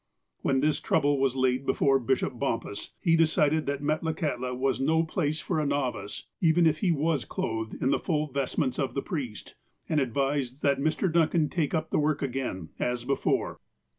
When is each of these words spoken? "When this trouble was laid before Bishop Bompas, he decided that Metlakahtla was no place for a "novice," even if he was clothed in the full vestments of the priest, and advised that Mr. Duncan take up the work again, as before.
"When 0.41 0.61
this 0.61 0.79
trouble 0.79 1.19
was 1.19 1.35
laid 1.35 1.63
before 1.63 1.99
Bishop 1.99 2.39
Bompas, 2.39 2.93
he 2.99 3.15
decided 3.15 3.67
that 3.67 3.83
Metlakahtla 3.83 4.57
was 4.57 4.81
no 4.81 5.03
place 5.03 5.41
for 5.41 5.59
a 5.59 5.65
"novice," 5.67 6.25
even 6.39 6.65
if 6.65 6.79
he 6.79 6.91
was 6.91 7.23
clothed 7.23 7.75
in 7.83 7.91
the 7.91 7.99
full 7.99 8.25
vestments 8.25 8.79
of 8.79 8.95
the 8.95 9.03
priest, 9.03 9.53
and 9.87 9.99
advised 9.99 10.63
that 10.63 10.79
Mr. 10.79 11.13
Duncan 11.13 11.49
take 11.49 11.75
up 11.75 11.91
the 11.91 11.99
work 11.99 12.23
again, 12.23 12.69
as 12.79 13.05
before. 13.05 13.59